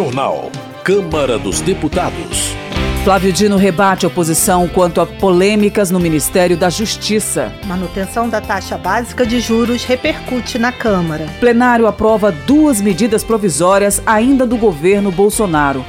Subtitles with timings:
[0.00, 0.50] Jornal.
[0.82, 2.56] Câmara dos Deputados.
[3.04, 7.52] Flávio Dino rebate a oposição quanto a polêmicas no Ministério da Justiça.
[7.66, 11.26] Manutenção da taxa básica de juros repercute na Câmara.
[11.38, 15.84] Plenário aprova duas medidas provisórias ainda do governo Bolsonaro.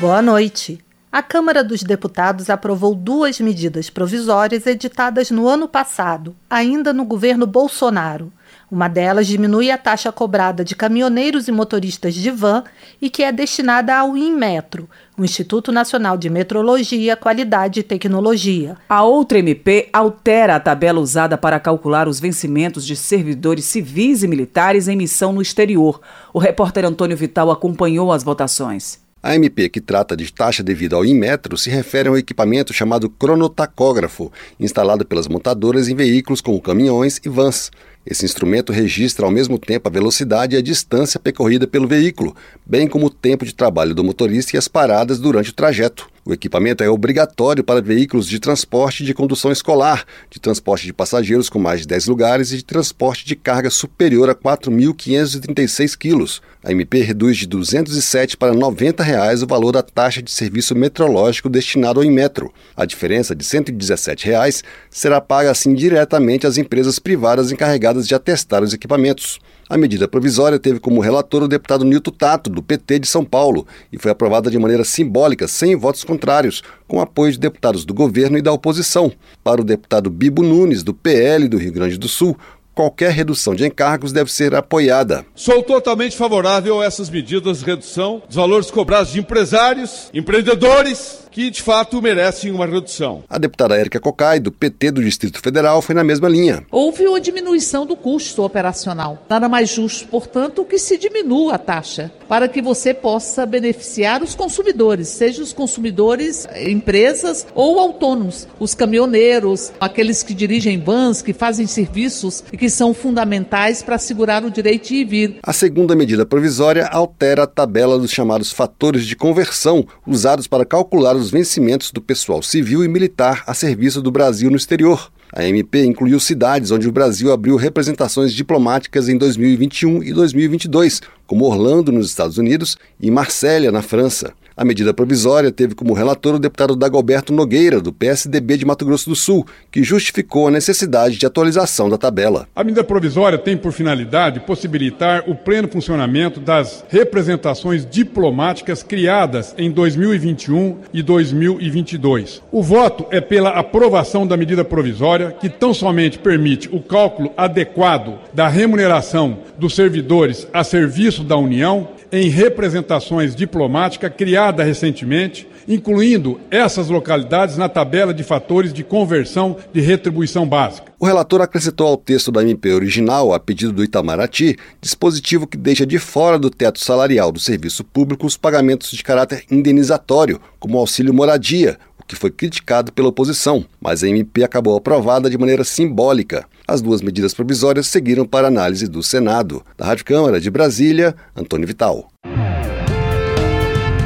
[0.00, 0.78] Boa noite.
[1.10, 7.44] A Câmara dos Deputados aprovou duas medidas provisórias editadas no ano passado, ainda no governo
[7.44, 8.32] Bolsonaro.
[8.72, 12.64] Uma delas diminui a taxa cobrada de caminhoneiros e motoristas de van
[13.02, 18.78] e que é destinada ao INMetro, o Instituto Nacional de Metrologia, Qualidade e Tecnologia.
[18.88, 24.26] A outra MP altera a tabela usada para calcular os vencimentos de servidores civis e
[24.26, 26.00] militares em missão no exterior.
[26.32, 29.02] O repórter Antônio Vital acompanhou as votações.
[29.22, 33.08] A MP que trata de taxa devida ao Inmetro se refere a um equipamento chamado
[33.08, 37.70] cronotacógrafo, instalado pelas montadoras em veículos como caminhões e vans.
[38.04, 42.34] Esse instrumento registra ao mesmo tempo a velocidade e a distância percorrida pelo veículo,
[42.66, 46.11] bem como o tempo de trabalho do motorista e as paradas durante o trajeto.
[46.24, 51.48] O equipamento é obrigatório para veículos de transporte de condução escolar, de transporte de passageiros
[51.48, 56.40] com mais de 10 lugares e de transporte de carga superior a 4.536 quilos.
[56.62, 60.76] A MP reduz de R$ 207 para 90 reais o valor da taxa de serviço
[60.76, 62.54] meteorológico destinado ao Inmetro.
[62.76, 68.62] A diferença de 117 reais será paga assim diretamente às empresas privadas encarregadas de atestar
[68.62, 69.40] os equipamentos.
[69.72, 73.66] A medida provisória teve como relator o deputado Nilton Tato, do PT de São Paulo,
[73.90, 78.36] e foi aprovada de maneira simbólica, sem votos contrários, com apoio de deputados do governo
[78.36, 79.10] e da oposição.
[79.42, 82.36] Para o deputado Bibo Nunes, do PL do Rio Grande do Sul,
[82.74, 85.24] qualquer redução de encargos deve ser apoiada.
[85.34, 91.50] Sou totalmente favorável a essas medidas de redução dos valores cobrados de empresários, empreendedores que
[91.50, 93.24] de fato merecem uma redução.
[93.28, 96.64] A deputada Érica Cocai, do PT do Distrito Federal, foi na mesma linha.
[96.70, 99.24] Houve uma diminuição do custo operacional.
[99.28, 104.34] Nada mais justo, portanto, que se diminua a taxa, para que você possa beneficiar os
[104.34, 111.66] consumidores, seja os consumidores, empresas ou autônomos, os caminhoneiros, aqueles que dirigem vans, que fazem
[111.66, 115.36] serviços e que são fundamentais para assegurar o direito de ir e vir.
[115.42, 121.16] A segunda medida provisória altera a tabela dos chamados fatores de conversão usados para calcular
[121.16, 125.10] os vencimentos do pessoal civil e militar a serviço do Brasil no exterior.
[125.32, 131.46] A MP incluiu cidades onde o Brasil abriu representações diplomáticas em 2021 e 2022, como
[131.46, 134.34] Orlando, nos Estados Unidos, e Marsella, na França.
[134.62, 139.10] A medida provisória teve como relator o deputado Dagoberto Nogueira, do PSDB de Mato Grosso
[139.10, 142.46] do Sul, que justificou a necessidade de atualização da tabela.
[142.54, 149.68] A medida provisória tem por finalidade possibilitar o pleno funcionamento das representações diplomáticas criadas em
[149.68, 152.40] 2021 e 2022.
[152.52, 158.16] O voto é pela aprovação da medida provisória, que tão somente permite o cálculo adequado
[158.32, 166.88] da remuneração dos servidores a serviço da União em representações diplomáticas criada recentemente, incluindo essas
[166.88, 170.92] localidades na tabela de fatores de conversão de retribuição básica.
[171.00, 175.86] O relator acrescentou ao texto da MP original, a pedido do Itamaraty, dispositivo que deixa
[175.86, 181.14] de fora do teto salarial do serviço público os pagamentos de caráter indenizatório, como auxílio
[181.14, 186.44] moradia, o que foi criticado pela oposição, mas a MP acabou aprovada de maneira simbólica.
[186.66, 189.62] As duas medidas provisórias seguiram para análise do Senado.
[189.76, 192.08] Da Rádio Câmara de Brasília, Antônio Vital.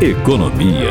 [0.00, 0.90] Economia.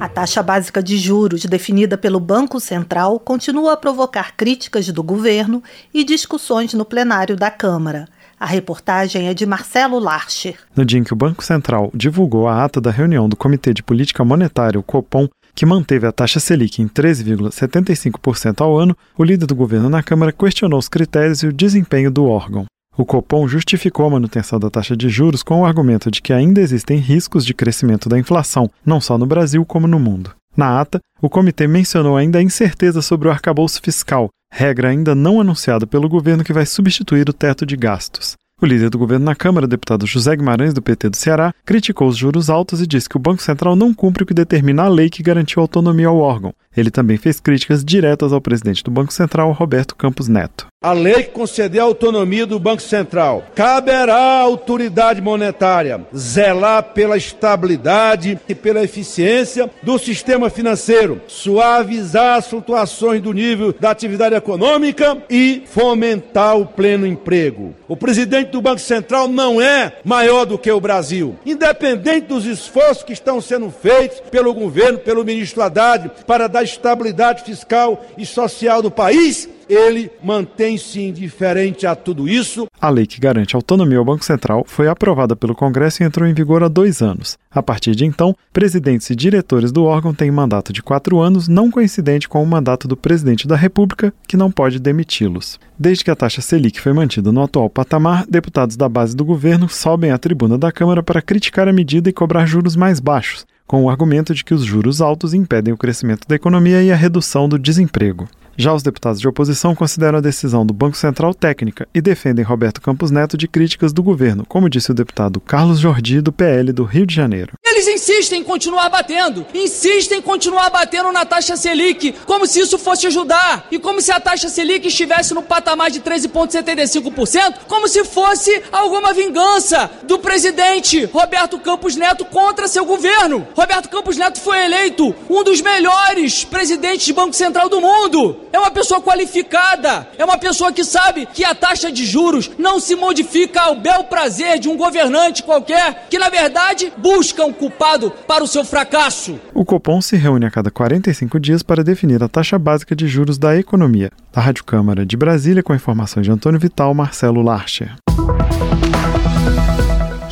[0.00, 5.62] A taxa básica de juros definida pelo Banco Central continua a provocar críticas do governo
[5.94, 8.08] e discussões no plenário da Câmara.
[8.42, 10.56] A reportagem é de Marcelo Larcher.
[10.74, 13.84] No dia em que o Banco Central divulgou a ata da reunião do Comitê de
[13.84, 19.46] Política Monetária, o COPOM, que manteve a taxa Selic em 13,75% ao ano, o líder
[19.46, 22.66] do governo na Câmara questionou os critérios e o desempenho do órgão.
[22.96, 26.60] O Copom justificou a manutenção da taxa de juros com o argumento de que ainda
[26.60, 30.34] existem riscos de crescimento da inflação, não só no Brasil como no mundo.
[30.54, 35.40] Na ata, o comitê mencionou ainda a incerteza sobre o arcabouço fiscal, regra ainda não
[35.40, 38.36] anunciada pelo governo que vai substituir o teto de gastos.
[38.62, 42.16] O líder do governo na Câmara, deputado José Guimarães, do PT do Ceará, criticou os
[42.16, 45.10] juros altos e disse que o Banco Central não cumpre o que determina a lei
[45.10, 46.54] que garantiu autonomia ao órgão.
[46.76, 50.71] Ele também fez críticas diretas ao presidente do Banco Central, Roberto Campos Neto.
[50.82, 57.16] A lei que concedeu a autonomia do Banco Central caberá à autoridade monetária zelar pela
[57.16, 65.18] estabilidade e pela eficiência do sistema financeiro, suavizar as flutuações do nível da atividade econômica
[65.30, 67.72] e fomentar o pleno emprego.
[67.86, 71.36] O presidente do Banco Central não é maior do que o Brasil.
[71.46, 77.44] Independente dos esforços que estão sendo feitos pelo governo, pelo ministro Haddad, para dar estabilidade
[77.44, 82.66] fiscal e social do país, ele mantém-se indiferente a tudo isso.
[82.80, 86.34] A lei que garante autonomia ao Banco Central foi aprovada pelo Congresso e entrou em
[86.34, 87.38] vigor há dois anos.
[87.50, 91.70] A partir de então, presidentes e diretores do órgão têm mandato de quatro anos, não
[91.70, 95.58] coincidente com o mandato do presidente da República, que não pode demiti-los.
[95.78, 99.68] Desde que a taxa Selic foi mantida no atual patamar, deputados da base do governo
[99.68, 103.84] sobem à tribuna da Câmara para criticar a medida e cobrar juros mais baixos, com
[103.84, 107.48] o argumento de que os juros altos impedem o crescimento da economia e a redução
[107.48, 108.28] do desemprego.
[108.56, 112.80] Já os deputados de oposição consideram a decisão do Banco Central técnica e defendem Roberto
[112.80, 116.84] Campos Neto de críticas do governo, como disse o deputado Carlos Jordi, do PL do
[116.84, 117.52] Rio de Janeiro.
[117.82, 122.78] Eles insistem em continuar batendo, insistem em continuar batendo na taxa Selic, como se isso
[122.78, 128.04] fosse ajudar, e como se a taxa Selic estivesse no patamar de 13,75%, como se
[128.04, 133.48] fosse alguma vingança do presidente Roberto Campos Neto contra seu governo.
[133.52, 138.42] Roberto Campos Neto foi eleito um dos melhores presidentes de Banco Central do mundo.
[138.52, 142.78] É uma pessoa qualificada, é uma pessoa que sabe que a taxa de juros não
[142.78, 148.10] se modifica ao bel prazer de um governante qualquer, que na verdade busca um culpado
[148.10, 149.40] para o seu fracasso.
[149.54, 153.38] O Copom se reúne a cada 45 dias para definir a taxa básica de juros
[153.38, 154.10] da economia.
[154.32, 157.96] Da Rádio Câmara de Brasília, com informações de Antônio Vital, Marcelo Larcher.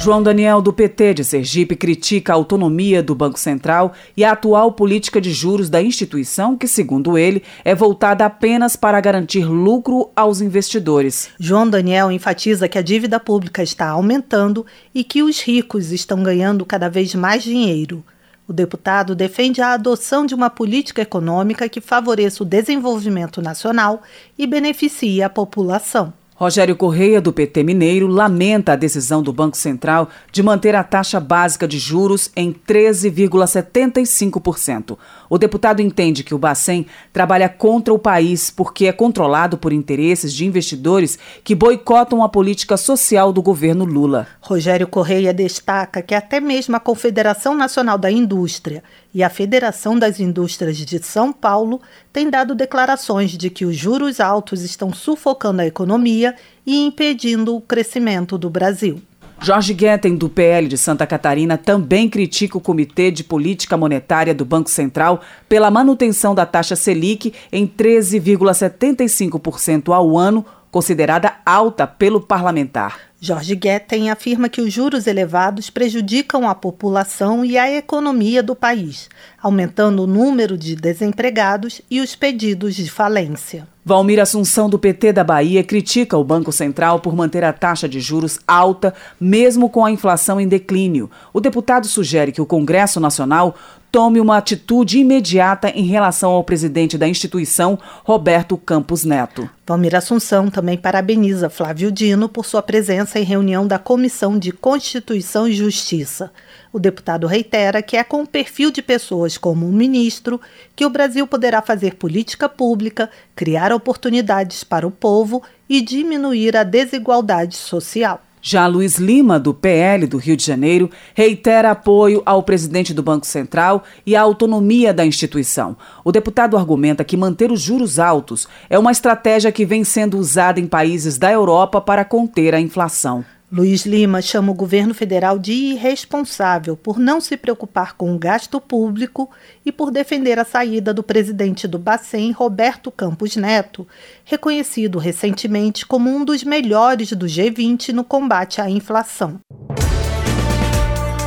[0.03, 4.73] João Daniel, do PT de Sergipe, critica a autonomia do Banco Central e a atual
[4.73, 10.41] política de juros da instituição, que, segundo ele, é voltada apenas para garantir lucro aos
[10.41, 11.29] investidores.
[11.39, 14.65] João Daniel enfatiza que a dívida pública está aumentando
[14.95, 18.03] e que os ricos estão ganhando cada vez mais dinheiro.
[18.49, 24.01] O deputado defende a adoção de uma política econômica que favoreça o desenvolvimento nacional
[24.39, 26.15] e beneficie a população.
[26.41, 31.21] Rogério Correia, do PT Mineiro, lamenta a decisão do Banco Central de manter a taxa
[31.21, 34.97] básica de juros em 13,75%.
[35.33, 40.35] O deputado entende que o Bacen trabalha contra o país porque é controlado por interesses
[40.35, 44.27] de investidores que boicotam a política social do governo Lula.
[44.41, 48.83] Rogério Correia destaca que até mesmo a Confederação Nacional da Indústria
[49.15, 51.81] e a Federação das Indústrias de São Paulo
[52.13, 56.35] têm dado declarações de que os juros altos estão sufocando a economia
[56.67, 59.01] e impedindo o crescimento do Brasil.
[59.43, 64.45] Jorge Guetem, do PL de Santa Catarina, também critica o Comitê de Política Monetária do
[64.45, 73.11] Banco Central pela manutenção da taxa Selic em 13,75% ao ano, considerada alta pelo parlamentar.
[73.23, 79.11] Jorge Guetem afirma que os juros elevados prejudicam a população e a economia do país,
[79.43, 83.69] aumentando o número de desempregados e os pedidos de falência.
[83.85, 88.01] Valmir Assunção, do PT da Bahia, critica o Banco Central por manter a taxa de
[88.01, 91.11] juros alta, mesmo com a inflação em declínio.
[91.33, 93.55] O deputado sugere que o Congresso Nacional
[93.91, 99.51] tome uma atitude imediata em relação ao presidente da instituição, Roberto Campos Neto.
[99.67, 105.47] Valmir Assunção também parabeniza Flávio Dino por sua presença em reunião da Comissão de Constituição
[105.47, 106.33] e Justiça.
[106.73, 110.41] O deputado reitera que é com o perfil de pessoas como o ministro
[110.77, 116.63] que o Brasil poderá fazer política pública, criar oportunidades para o povo e diminuir a
[116.63, 118.23] desigualdade social.
[118.43, 123.27] Já Luiz Lima, do PL do Rio de Janeiro, reitera apoio ao presidente do Banco
[123.27, 125.77] Central e à autonomia da instituição.
[126.05, 130.59] O deputado argumenta que manter os juros altos é uma estratégia que vem sendo usada
[130.59, 133.25] em países da Europa para conter a inflação.
[133.53, 138.61] Luiz Lima chama o governo federal de irresponsável por não se preocupar com o gasto
[138.61, 139.29] público
[139.67, 143.89] e por defender a saída do presidente do Bacen, Roberto Campos Neto,
[144.25, 149.41] reconhecido recentemente como um dos melhores do G20 no combate à inflação.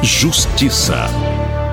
[0.02, 1.08] Justiça.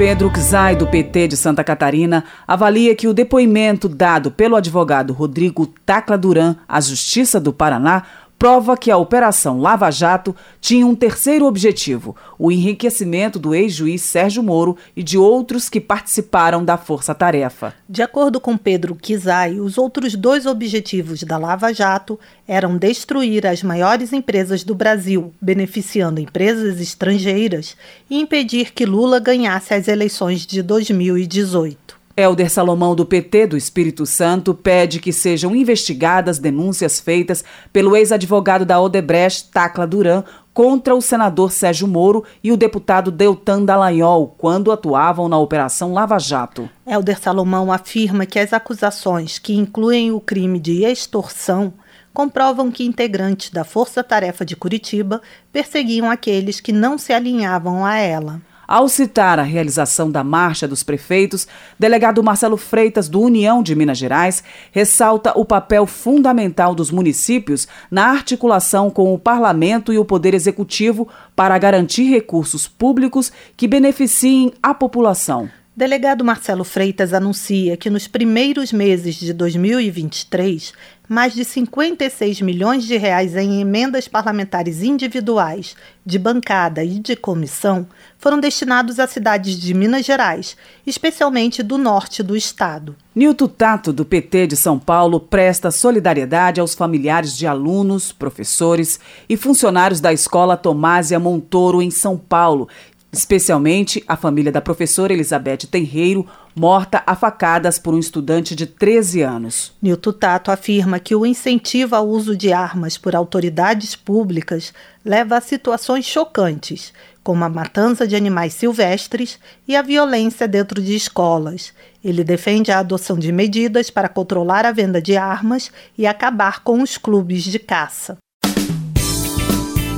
[0.01, 5.67] Pedro Czai, do PT de Santa Catarina, avalia que o depoimento dado pelo advogado Rodrigo
[5.85, 8.05] Tacla Duran à Justiça do Paraná
[8.41, 14.43] prova que a Operação Lava Jato tinha um terceiro objetivo: o enriquecimento do ex-juiz Sérgio
[14.43, 17.75] Moro e de outros que participaram da força-tarefa.
[17.87, 22.19] De acordo com Pedro Kizai, os outros dois objetivos da Lava Jato
[22.49, 27.77] eram destruir as maiores empresas do Brasil, beneficiando empresas estrangeiras,
[28.09, 32.00] e impedir que Lula ganhasse as eleições de 2018.
[32.21, 38.65] Helder Salomão, do PT do Espírito Santo, pede que sejam investigadas denúncias feitas pelo ex-advogado
[38.65, 40.23] da Odebrecht, Tacla Duran,
[40.53, 46.19] contra o senador Sérgio Moro e o deputado Deltan Dallagnol, quando atuavam na Operação Lava
[46.19, 46.69] Jato.
[46.87, 51.73] Helder Salomão afirma que as acusações, que incluem o crime de extorsão,
[52.13, 55.23] comprovam que integrantes da Força Tarefa de Curitiba
[55.53, 58.43] perseguiam aqueles que não se alinhavam a ela.
[58.71, 63.99] Ao citar a realização da Marcha dos Prefeitos, delegado Marcelo Freitas, do União de Minas
[63.99, 70.35] Gerais, ressalta o papel fundamental dos municípios na articulação com o Parlamento e o Poder
[70.35, 75.51] Executivo para garantir recursos públicos que beneficiem a população.
[75.75, 80.73] Delegado Marcelo Freitas anuncia que nos primeiros meses de 2023,
[81.11, 85.75] mais de 56 milhões de reais em emendas parlamentares individuais,
[86.07, 87.85] de bancada e de comissão
[88.17, 92.95] foram destinados a cidades de Minas Gerais, especialmente do norte do estado.
[93.13, 99.37] Nilton Tato, do PT de São Paulo, presta solidariedade aos familiares de alunos, professores e
[99.37, 102.69] funcionários da Escola Tomásia Montoro, em São Paulo,
[103.13, 109.23] especialmente a família da professora Elizabeth Tenreiro, morta a facadas por um estudante de 13
[109.23, 109.73] anos.
[109.83, 114.73] Nilton Tato afirma que o incentivo ao uso de armas por autoridades públicas
[115.05, 120.95] leva a situações chocantes, como a matança de animais silvestres e a violência dentro de
[120.95, 121.73] escolas.
[122.03, 126.83] Ele defende a adoção de medidas para controlar a venda de armas e acabar com
[126.83, 128.17] os clubes de caça.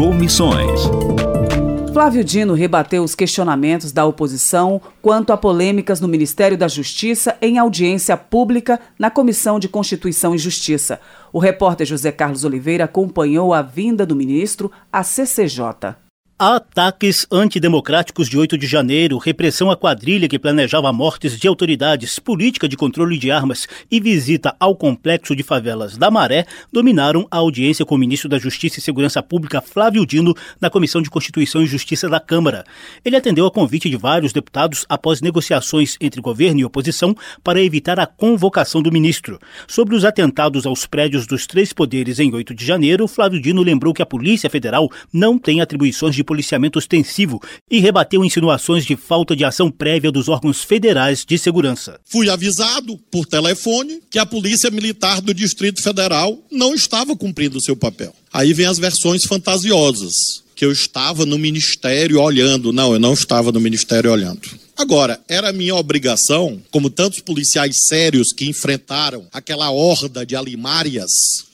[0.00, 0.80] Comissões.
[1.92, 7.58] Flávio Dino rebateu os questionamentos da oposição quanto a polêmicas no Ministério da Justiça em
[7.58, 10.98] audiência pública na Comissão de Constituição e Justiça.
[11.30, 15.94] O repórter José Carlos Oliveira acompanhou a vinda do ministro à CCJ.
[16.42, 22.66] Ataques antidemocráticos de 8 de janeiro, repressão à quadrilha que planejava mortes de autoridades, política
[22.66, 27.84] de controle de armas e visita ao complexo de favelas da Maré dominaram a audiência
[27.84, 31.66] com o ministro da Justiça e Segurança Pública, Flávio Dino, na Comissão de Constituição e
[31.66, 32.64] Justiça da Câmara.
[33.04, 38.00] Ele atendeu a convite de vários deputados após negociações entre governo e oposição para evitar
[38.00, 39.38] a convocação do ministro.
[39.68, 43.92] Sobre os atentados aos prédios dos três poderes em 8 de janeiro, Flávio Dino lembrou
[43.92, 49.34] que a Polícia Federal não tem atribuições de policiamento ostensivo e rebateu insinuações de falta
[49.34, 51.98] de ação prévia dos órgãos federais de segurança.
[52.04, 57.74] Fui avisado por telefone que a Polícia Militar do Distrito Federal não estava cumprindo seu
[57.74, 58.14] papel.
[58.32, 60.12] Aí vem as versões fantasiosas,
[60.54, 62.72] que eu estava no ministério olhando.
[62.72, 64.42] Não, eu não estava no ministério olhando.
[64.76, 71.10] Agora, era minha obrigação, como tantos policiais sérios que enfrentaram aquela horda de alimárias,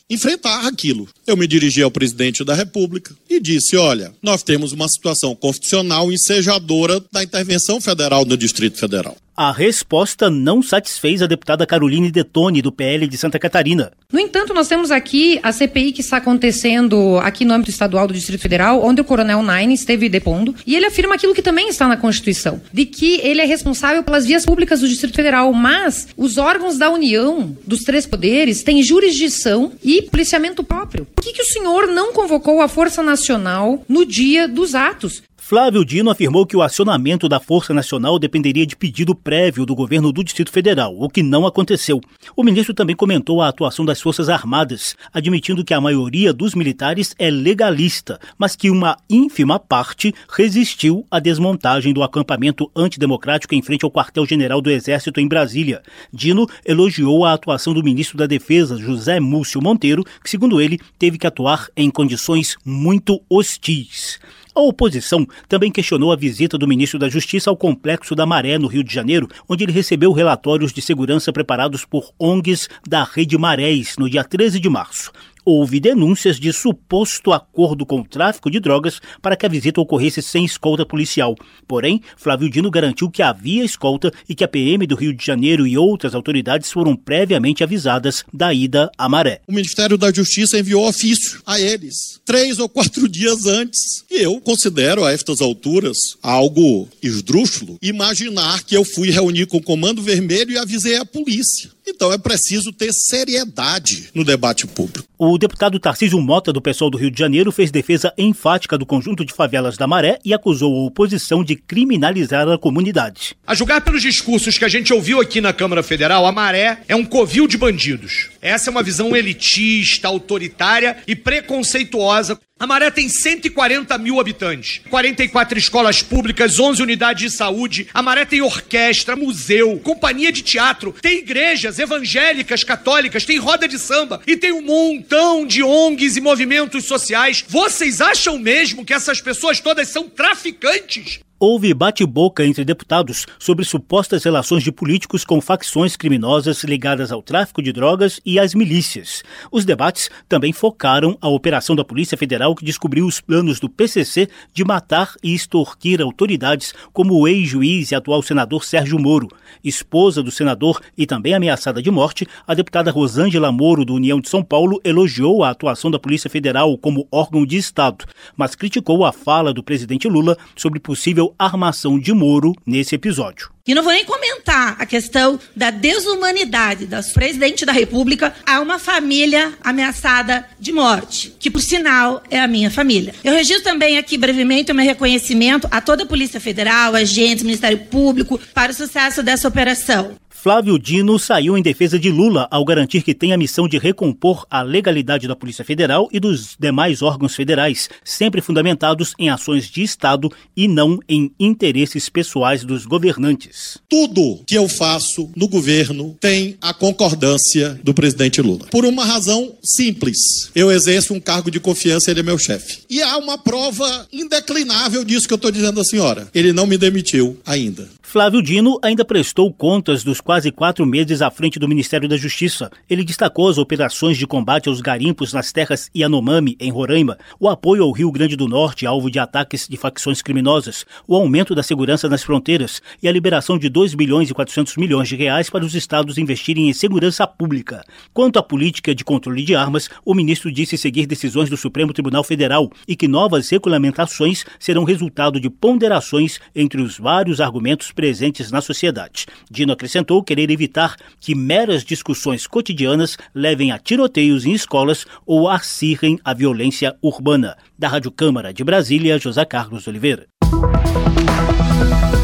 [0.08, 1.08] enfrentar aquilo.
[1.26, 6.12] Eu me dirigi ao presidente da República e disse: olha, nós temos uma situação constitucional
[6.12, 9.16] ensejadora da intervenção federal no Distrito Federal.
[9.36, 13.92] A resposta não satisfez a deputada Caroline Detone, do PL de Santa Catarina.
[14.10, 18.14] No entanto, nós temos aqui a CPI que está acontecendo aqui no âmbito estadual do
[18.14, 21.86] Distrito Federal, onde o Coronel Nine esteve depondo, e ele afirma aquilo que também está
[21.86, 26.38] na Constituição, de que ele é responsável pelas vias públicas do Distrito Federal, mas os
[26.38, 31.06] órgãos da União, dos três poderes, têm jurisdição e policiamento próprio.
[31.14, 35.22] Por que, que o senhor não convocou a Força Nacional no dia dos atos?
[35.48, 40.10] Flávio Dino afirmou que o acionamento da Força Nacional dependeria de pedido prévio do governo
[40.10, 42.00] do Distrito Federal, o que não aconteceu.
[42.34, 47.14] O ministro também comentou a atuação das Forças Armadas, admitindo que a maioria dos militares
[47.16, 53.84] é legalista, mas que uma ínfima parte resistiu à desmontagem do acampamento antidemocrático em frente
[53.84, 55.80] ao quartel-general do Exército em Brasília.
[56.12, 61.16] Dino elogiou a atuação do ministro da Defesa, José Múcio Monteiro, que, segundo ele, teve
[61.16, 64.18] que atuar em condições muito hostis.
[64.56, 68.68] A oposição também questionou a visita do ministro da Justiça ao Complexo da Maré, no
[68.68, 73.96] Rio de Janeiro, onde ele recebeu relatórios de segurança preparados por ONGs da Rede Marés
[73.98, 75.12] no dia 13 de março
[75.46, 80.20] houve denúncias de suposto acordo com o tráfico de drogas para que a visita ocorresse
[80.20, 81.36] sem escolta policial.
[81.68, 85.64] Porém, Flávio Dino garantiu que havia escolta e que a PM do Rio de Janeiro
[85.64, 89.40] e outras autoridades foram previamente avisadas da ida à Maré.
[89.46, 94.04] O Ministério da Justiça enviou ofício a eles, três ou quatro dias antes.
[94.10, 99.62] E eu considero a estas alturas algo esdrúxulo imaginar que eu fui reunir com o
[99.62, 101.75] Comando Vermelho e avisei a polícia.
[101.88, 105.06] Então é preciso ter seriedade no debate público.
[105.18, 109.24] O deputado Tarcísio Mota, do pessoal do Rio de Janeiro, fez defesa enfática do conjunto
[109.24, 113.34] de favelas da Maré e acusou a oposição de criminalizar a comunidade.
[113.46, 116.94] A julgar pelos discursos que a gente ouviu aqui na Câmara Federal, a Maré é
[116.94, 118.30] um covil de bandidos.
[118.42, 122.38] Essa é uma visão elitista, autoritária e preconceituosa.
[122.58, 127.86] A Maré tem 140 mil habitantes, 44 escolas públicas, 11 unidades de saúde.
[127.92, 133.78] A Maré tem orquestra, museu, companhia de teatro, tem igrejas evangélicas, católicas, tem roda de
[133.78, 137.44] samba e tem um montão de ONGs e movimentos sociais.
[137.48, 141.20] Vocês acham mesmo que essas pessoas todas são traficantes?
[141.38, 147.60] Houve bate-boca entre deputados sobre supostas relações de políticos com facções criminosas ligadas ao tráfico
[147.60, 149.22] de drogas e às milícias.
[149.52, 154.30] Os debates também focaram a operação da Polícia Federal que descobriu os planos do PCC
[154.54, 159.28] de matar e extorquir autoridades, como o ex-juiz e atual senador Sérgio Moro.
[159.62, 164.30] Esposa do senador e também ameaçada de morte, a deputada Rosângela Moro, do União de
[164.30, 169.12] São Paulo, elogiou a atuação da Polícia Federal como órgão de Estado, mas criticou a
[169.12, 173.50] fala do presidente Lula sobre possível armação de Moro nesse episódio.
[173.66, 178.78] E não vou nem comentar a questão da desumanidade do presidente da República a uma
[178.78, 183.12] família ameaçada de morte, que por sinal é a minha família.
[183.24, 187.78] Eu registro também aqui brevemente o meu reconhecimento a toda a Polícia Federal, agentes, Ministério
[187.78, 190.14] Público para o sucesso dessa operação.
[190.42, 194.46] Flávio Dino saiu em defesa de Lula ao garantir que tem a missão de recompor
[194.50, 199.82] a legalidade da Polícia Federal e dos demais órgãos federais, sempre fundamentados em ações de
[199.82, 203.78] Estado e não em interesses pessoais dos governantes.
[203.88, 208.66] Tudo que eu faço no governo tem a concordância do presidente Lula.
[208.70, 210.18] Por uma razão simples.
[210.54, 212.80] Eu exerço um cargo de confiança, ele é meu chefe.
[212.88, 216.28] E há uma prova indeclinável disso que eu estou dizendo à senhora.
[216.34, 217.88] Ele não me demitiu ainda.
[218.16, 222.70] Flávio Dino ainda prestou contas dos quase quatro meses à frente do Ministério da Justiça.
[222.88, 227.82] Ele destacou as operações de combate aos garimpos nas terras Yanomami, em Roraima, o apoio
[227.84, 232.08] ao Rio Grande do Norte, alvo de ataques de facções criminosas, o aumento da segurança
[232.08, 235.74] nas fronteiras e a liberação de 2 bilhões e 400 milhões de reais para os
[235.74, 237.84] estados investirem em segurança pública.
[238.14, 242.24] Quanto à política de controle de armas, o ministro disse seguir decisões do Supremo Tribunal
[242.24, 248.05] Federal e que novas regulamentações serão resultado de ponderações entre os vários argumentos presentes
[248.50, 249.26] na sociedade.
[249.50, 256.18] Dino acrescentou querer evitar que meras discussões cotidianas levem a tiroteios em escolas ou acirrem
[256.24, 257.56] a violência urbana.
[257.78, 260.26] Da Rádio Câmara de Brasília, José Carlos Oliveira.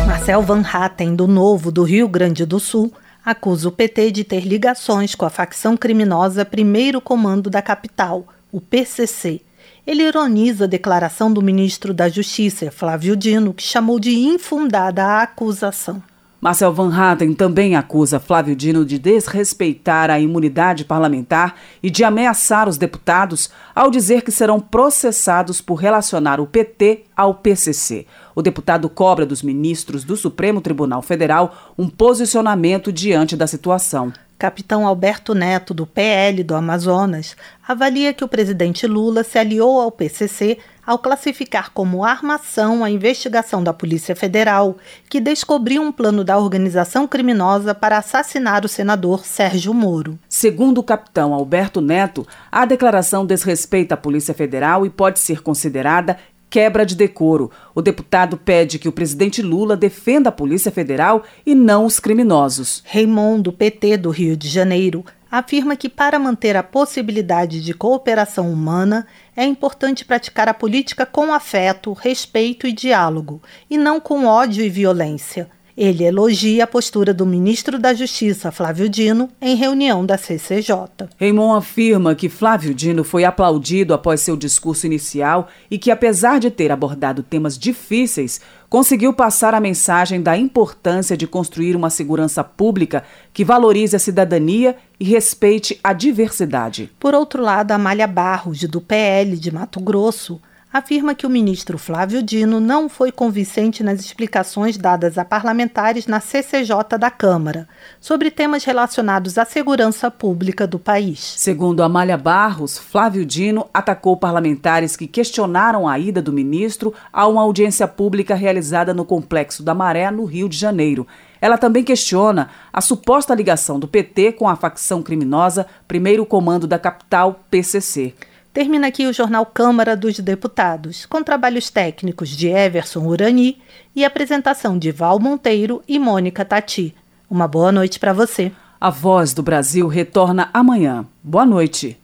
[0.07, 2.93] Marcel Van Hatten, do Novo do Rio Grande do Sul,
[3.25, 8.61] acusa o PT de ter ligações com a facção criminosa Primeiro Comando da Capital, o
[8.61, 9.41] PCC.
[9.85, 15.23] Ele ironiza a declaração do ministro da Justiça, Flávio Dino, que chamou de infundada a
[15.23, 16.01] acusação.
[16.41, 22.69] Marcel Van Hatten também acusa Flávio Dino de desrespeitar a imunidade parlamentar e de ameaçar
[22.69, 28.07] os deputados ao dizer que serão processados por relacionar o PT ao PCC.
[28.35, 34.85] O deputado cobra dos ministros do Supremo Tribunal Federal um posicionamento diante da situação capitão
[34.85, 40.59] Alberto Neto, do PL do Amazonas, avalia que o presidente Lula se aliou ao PCC
[40.85, 44.77] ao classificar como armação a investigação da Polícia Federal,
[45.09, 50.19] que descobriu um plano da organização criminosa para assassinar o senador Sérgio Moro.
[50.29, 56.19] Segundo o capitão Alberto Neto, a declaração desrespeita a Polícia Federal e pode ser considerada
[56.53, 57.51] quebra de decoro.
[57.75, 62.83] O deputado pede que o presidente Lula defenda a Polícia Federal e não os criminosos.
[62.87, 69.07] Raimundo, PT do Rio de Janeiro, afirma que para manter a possibilidade de cooperação humana
[69.35, 74.69] é importante praticar a política com afeto, respeito e diálogo, e não com ódio e
[74.69, 75.49] violência.
[75.77, 81.09] Ele elogia a postura do ministro da Justiça, Flávio Dino, em reunião da CCJ.
[81.19, 86.51] Raymond afirma que Flávio Dino foi aplaudido após seu discurso inicial e que, apesar de
[86.51, 93.05] ter abordado temas difíceis, conseguiu passar a mensagem da importância de construir uma segurança pública
[93.33, 96.91] que valorize a cidadania e respeite a diversidade.
[97.01, 100.41] Por outro lado, Amália Barros, do PL de Mato Grosso,
[100.73, 106.19] afirma que o ministro Flávio Dino não foi convincente nas explicações dadas a parlamentares na
[106.19, 107.69] CCJ da Câmara
[108.01, 111.35] sobre temas relacionados à segurança pública do país.
[111.37, 117.43] Segundo Amália Barros, Flávio Dino atacou parlamentares que questionaram a ida do ministro a uma
[117.43, 121.07] audiência pública realizada no Complexo da Maré, no Rio de Janeiro.
[121.41, 126.79] Ela também questiona a suposta ligação do PT com a facção criminosa Primeiro Comando da
[126.79, 128.15] Capital, PCC.
[128.53, 133.59] Termina aqui o jornal Câmara dos Deputados, com trabalhos técnicos de Everson Urani
[133.97, 136.95] e apresentação de Val Monteiro e Mônica Tati.
[137.31, 138.53] Uma boa noite para você.
[138.79, 141.07] A Voz do Brasil retorna amanhã.
[141.23, 141.97] Boa noite.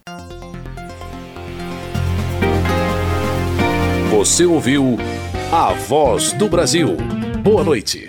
[4.11, 4.97] Você ouviu
[5.53, 6.97] A Voz do Brasil.
[7.43, 8.09] Boa noite.